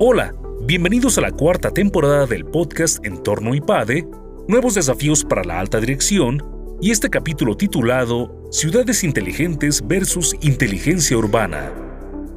[0.00, 4.04] Hola, bienvenidos a la cuarta temporada del podcast Entorno IPADE,
[4.48, 6.42] Nuevos desafíos para la alta dirección
[6.80, 11.72] y este capítulo titulado Ciudades inteligentes versus inteligencia urbana.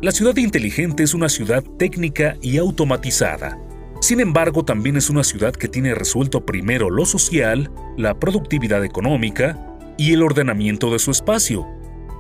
[0.04, 3.60] La ciudad inteligente es una ciudad técnica y automatizada.
[4.02, 9.80] Sin embargo, también es una ciudad que tiene resuelto primero lo social, la productividad económica
[9.98, 11.66] y el ordenamiento de su espacio.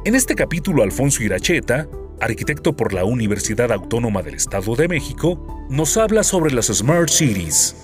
[0.03, 1.87] En este capítulo, Alfonso Iracheta
[2.19, 7.75] arquitecto por la Universidad Autónoma del Estado de México, nos habla sobre las Smart Cities.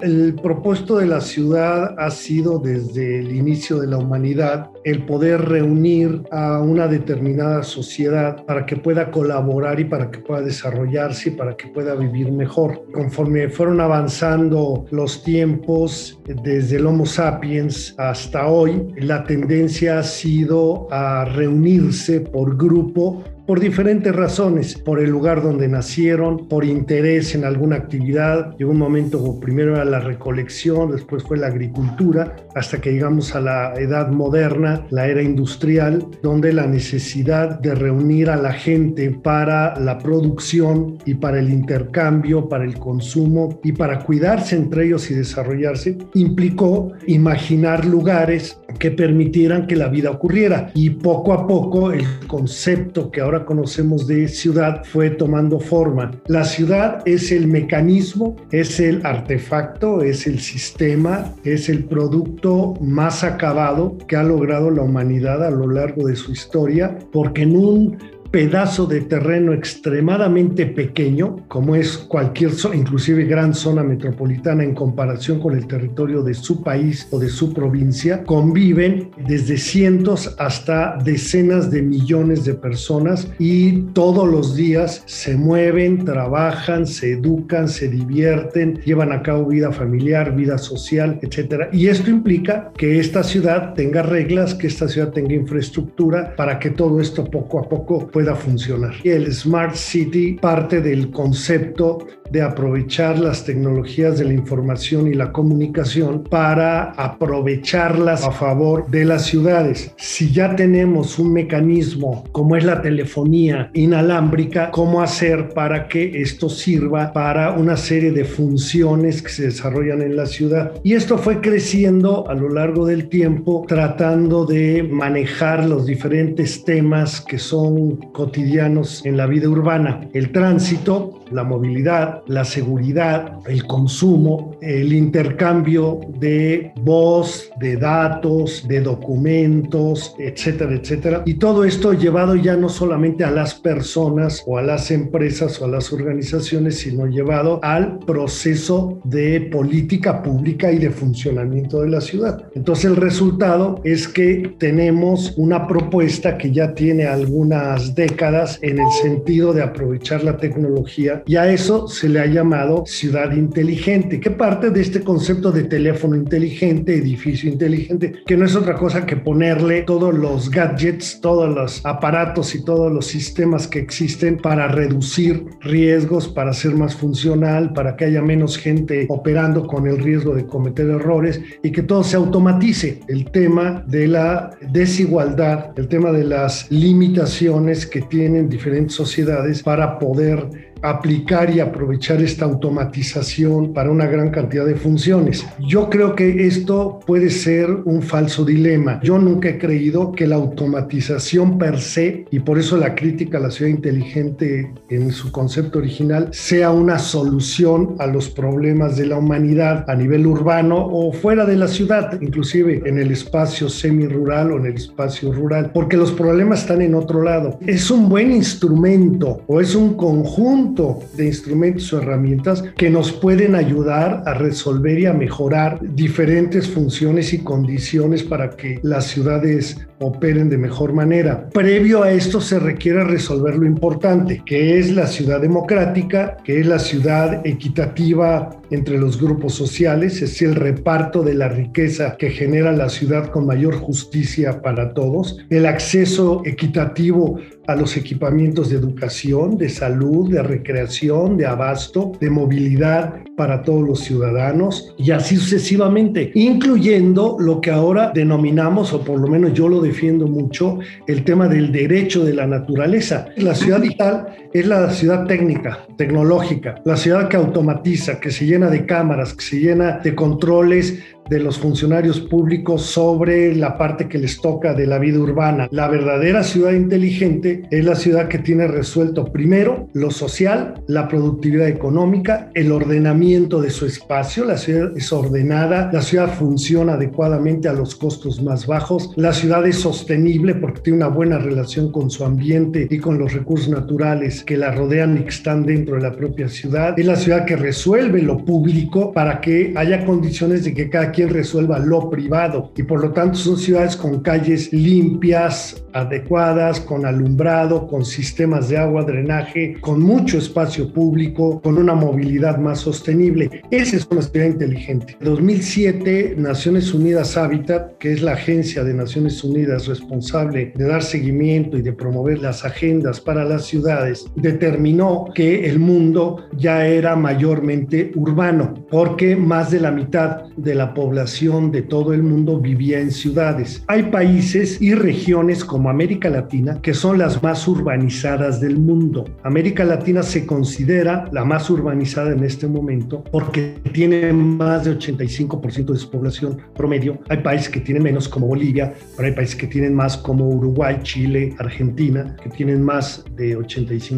[0.00, 5.40] El propósito de la ciudad ha sido desde el inicio de la humanidad el poder
[5.40, 11.32] reunir a una determinada sociedad para que pueda colaborar y para que pueda desarrollarse y
[11.32, 12.84] para que pueda vivir mejor.
[12.92, 20.86] Conforme fueron avanzando los tiempos desde el Homo sapiens hasta hoy, la tendencia ha sido
[20.92, 27.44] a reunirse por grupo por diferentes razones, por el lugar donde nacieron, por interés en
[27.44, 28.56] alguna actividad.
[28.58, 33.40] Llegó un momento, primero era la recolección, después fue la agricultura, hasta que llegamos a
[33.40, 39.78] la edad moderna, la era industrial, donde la necesidad de reunir a la gente para
[39.80, 45.14] la producción y para el intercambio, para el consumo y para cuidarse entre ellos y
[45.14, 50.70] desarrollarse, implicó imaginar lugares que permitieran que la vida ocurriera.
[50.74, 56.10] Y poco a poco el concepto que ahora conocemos de ciudad fue tomando forma.
[56.26, 63.24] La ciudad es el mecanismo, es el artefacto, es el sistema, es el producto más
[63.24, 67.98] acabado que ha logrado la humanidad a lo largo de su historia, porque en un
[68.30, 75.56] pedazo de terreno extremadamente pequeño, como es cualquier inclusive gran zona metropolitana en comparación con
[75.56, 81.82] el territorio de su país o de su provincia, conviven desde cientos hasta decenas de
[81.82, 89.12] millones de personas y todos los días se mueven, trabajan, se educan, se divierten, llevan
[89.12, 91.68] a cabo vida familiar, vida social, etc.
[91.72, 96.70] Y esto implica que esta ciudad tenga reglas, que esta ciudad tenga infraestructura para que
[96.70, 98.94] todo esto poco a poco pueda funcionar.
[99.04, 105.14] Y el Smart City parte del concepto de aprovechar las tecnologías de la información y
[105.14, 109.92] la comunicación para aprovecharlas a favor de las ciudades.
[109.96, 116.48] Si ya tenemos un mecanismo como es la telefonía inalámbrica, ¿cómo hacer para que esto
[116.48, 120.72] sirva para una serie de funciones que se desarrollan en la ciudad?
[120.82, 127.20] Y esto fue creciendo a lo largo del tiempo tratando de manejar los diferentes temas
[127.20, 130.08] que son cotidianos en la vida urbana.
[130.14, 138.80] El tránsito, la movilidad, la seguridad, el consumo, el intercambio de voz, de datos, de
[138.80, 141.22] documentos, etcétera, etcétera.
[141.26, 145.66] Y todo esto llevado ya no solamente a las personas o a las empresas o
[145.66, 152.00] a las organizaciones, sino llevado al proceso de política pública y de funcionamiento de la
[152.00, 152.44] ciudad.
[152.54, 158.90] Entonces el resultado es que tenemos una propuesta que ya tiene algunas décadas en el
[159.02, 164.30] sentido de aprovechar la tecnología y a eso se le ha llamado ciudad inteligente, que
[164.30, 169.16] parte de este concepto de teléfono inteligente, edificio inteligente, que no es otra cosa que
[169.16, 175.44] ponerle todos los gadgets, todos los aparatos y todos los sistemas que existen para reducir
[175.60, 180.46] riesgos, para ser más funcional, para que haya menos gente operando con el riesgo de
[180.46, 183.00] cometer errores y que todo se automatice.
[183.08, 189.98] El tema de la desigualdad, el tema de las limitaciones que tienen diferentes sociedades para
[189.98, 195.46] poder aplicar y aprovechar esta automatización para una gran cantidad de funciones.
[195.66, 199.00] Yo creo que esto puede ser un falso dilema.
[199.02, 203.40] Yo nunca he creído que la automatización per se, y por eso la crítica a
[203.40, 209.18] la ciudad inteligente en su concepto original, sea una solución a los problemas de la
[209.18, 214.58] humanidad a nivel urbano o fuera de la ciudad, inclusive en el espacio semi-rural o
[214.58, 217.58] en el espacio rural, porque los problemas están en otro lado.
[217.90, 224.22] Un buen instrumento o es un conjunto de instrumentos o herramientas que nos pueden ayudar
[224.26, 230.58] a resolver y a mejorar diferentes funciones y condiciones para que las ciudades operen de
[230.58, 231.48] mejor manera.
[231.50, 236.66] Previo a esto se requiere resolver lo importante, que es la ciudad democrática, que es
[236.66, 242.72] la ciudad equitativa entre los grupos sociales, es el reparto de la riqueza que genera
[242.72, 249.56] la ciudad con mayor justicia para todos, el acceso equitativo a los equipamientos de educación,
[249.58, 256.30] de salud, de recreación, de abasto, de movilidad para todos los ciudadanos y así sucesivamente,
[256.34, 261.48] incluyendo lo que ahora denominamos, o por lo menos yo lo defiendo mucho, el tema
[261.48, 263.28] del derecho de la naturaleza.
[263.36, 268.70] La ciudad vital es la ciudad técnica, tecnológica, la ciudad que automatiza, que se llena
[268.70, 270.98] de cámaras, que se llena de controles
[271.28, 275.68] de los funcionarios públicos sobre la parte que les toca de la vida urbana.
[275.70, 281.68] La verdadera ciudad inteligente es la ciudad que tiene resuelto primero lo social, la productividad
[281.68, 284.44] económica, el ordenamiento de su espacio.
[284.44, 289.66] La ciudad es ordenada, la ciudad funciona adecuadamente a los costos más bajos, la ciudad
[289.66, 294.44] es sostenible porque tiene una buena relación con su ambiente y con los recursos naturales
[294.46, 296.98] que la rodean y que están dentro de la propia ciudad.
[296.98, 301.28] Es la ciudad que resuelve lo público para que haya condiciones de que cada quien
[301.28, 307.86] resuelva lo privado y por lo tanto son ciudades con calles limpias, adecuadas, con alumbrado,
[307.86, 313.62] con sistemas de agua, drenaje, con mucho espacio público, con una movilidad más sostenible.
[313.70, 315.16] Esa es una ciudad inteligente.
[315.20, 321.02] En 2007, Naciones Unidas Habitat, que es la agencia de Naciones Unidas responsable de dar
[321.02, 327.16] seguimiento y de promover las agendas para las ciudades, determinó que el mundo ya era
[327.16, 333.00] mayormente urbano, porque más de la mitad de la población de todo el mundo vivía
[333.00, 333.82] en ciudades.
[333.88, 339.24] Hay países y regiones como América Latina que son las más urbanizadas del mundo.
[339.42, 345.92] América Latina se considera la más urbanizada en este momento porque tiene más de 85%
[345.92, 347.18] de su población promedio.
[347.28, 350.98] Hay países que tienen menos como Bolivia, pero hay países que tienen más como Uruguay,
[351.02, 354.15] Chile, Argentina, que tienen más de 85%.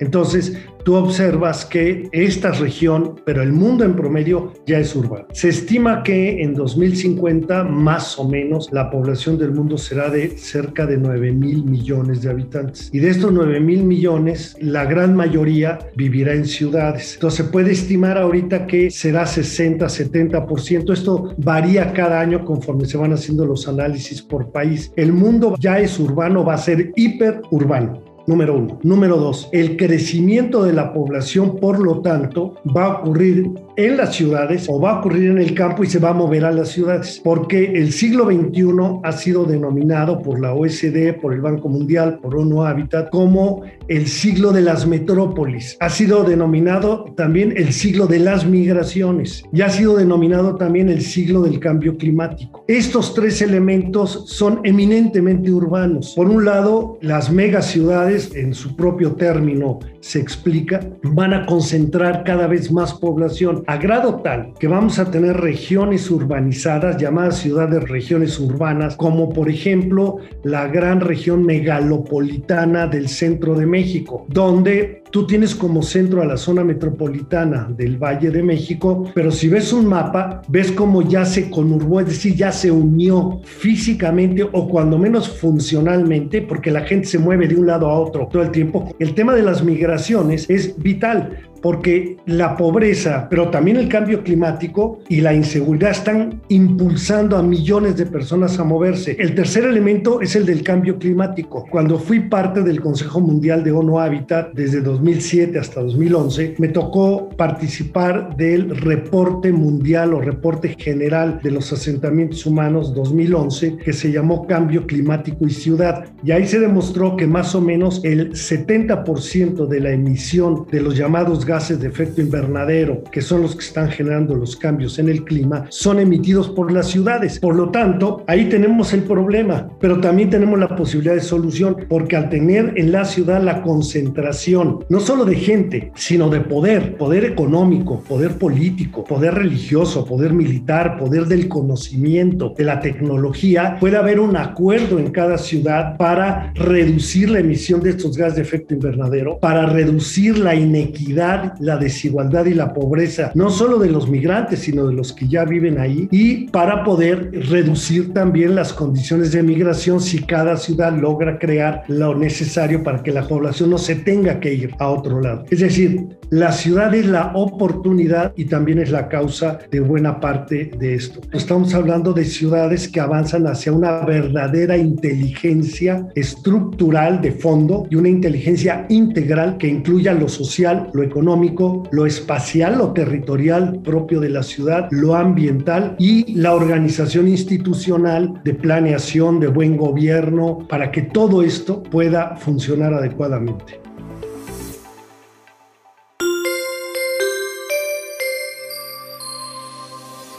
[0.00, 5.26] Entonces, tú observas que esta región, pero el mundo en promedio ya es urbano.
[5.32, 10.86] Se estima que en 2050 más o menos la población del mundo será de cerca
[10.86, 12.90] de 9 mil millones de habitantes.
[12.92, 17.14] Y de estos 9 mil millones, la gran mayoría vivirá en ciudades.
[17.14, 20.92] Entonces se puede estimar ahorita que será 60, 70%.
[20.92, 24.92] Esto varía cada año conforme se van haciendo los análisis por país.
[24.96, 28.78] El mundo ya es urbano, va a ser hiperurbano número uno.
[28.84, 34.14] Número dos, el crecimiento de la población, por lo tanto, va a ocurrir en las
[34.14, 36.68] ciudades o va a ocurrir en el campo y se va a mover a las
[36.68, 42.18] ciudades, porque el siglo XXI ha sido denominado por la OSD, por el Banco Mundial,
[42.20, 45.76] por ONU Habitat, como el siglo de las metrópolis.
[45.80, 51.02] Ha sido denominado también el siglo de las migraciones y ha sido denominado también el
[51.02, 52.64] siglo del cambio climático.
[52.68, 56.12] Estos tres elementos son eminentemente urbanos.
[56.14, 62.46] Por un lado, las megaciudades en su propio término se explica, van a concentrar cada
[62.46, 68.38] vez más población a grado tal que vamos a tener regiones urbanizadas llamadas ciudades regiones
[68.38, 75.54] urbanas, como por ejemplo la gran región megalopolitana del centro de México, donde tú tienes
[75.54, 80.42] como centro a la zona metropolitana del Valle de México, pero si ves un mapa,
[80.48, 86.42] ves como ya se conurbó, es decir, ya se unió físicamente o cuando menos funcionalmente,
[86.42, 88.94] porque la gente se mueve de un lado a otro todo el tiempo.
[88.98, 95.00] El tema de las migraciones es vital porque la pobreza, pero también el cambio climático
[95.08, 99.16] y la inseguridad están impulsando a millones de personas a moverse.
[99.18, 101.66] El tercer elemento es el del cambio climático.
[101.70, 107.28] Cuando fui parte del Consejo Mundial de ONU Habitat desde 2007 hasta 2011, me tocó
[107.30, 114.46] participar del reporte mundial o reporte general de los asentamientos humanos 2011 que se llamó
[114.46, 116.04] Cambio Climático y Ciudad.
[116.22, 120.96] Y ahí se demostró que más o menos el 70% de la emisión de los
[120.96, 125.24] llamados gases de efecto invernadero, que son los que están generando los cambios en el
[125.24, 127.40] clima, son emitidos por las ciudades.
[127.40, 132.14] Por lo tanto, ahí tenemos el problema, pero también tenemos la posibilidad de solución, porque
[132.14, 137.24] al tener en la ciudad la concentración, no solo de gente, sino de poder, poder
[137.24, 144.20] económico, poder político, poder religioso, poder militar, poder del conocimiento, de la tecnología, puede haber
[144.20, 149.38] un acuerdo en cada ciudad para reducir la emisión de estos gases de efecto invernadero,
[149.40, 154.86] para reducir la inequidad la desigualdad y la pobreza, no solo de los migrantes, sino
[154.86, 160.00] de los que ya viven ahí, y para poder reducir también las condiciones de migración
[160.00, 164.54] si cada ciudad logra crear lo necesario para que la población no se tenga que
[164.54, 165.44] ir a otro lado.
[165.50, 170.70] Es decir, la ciudad es la oportunidad y también es la causa de buena parte
[170.78, 171.20] de esto.
[171.32, 178.08] Estamos hablando de ciudades que avanzan hacia una verdadera inteligencia estructural de fondo y una
[178.08, 184.42] inteligencia integral que incluya lo social, lo económico, lo espacial, lo territorial propio de la
[184.42, 191.42] ciudad, lo ambiental y la organización institucional de planeación, de buen gobierno, para que todo
[191.42, 193.80] esto pueda funcionar adecuadamente.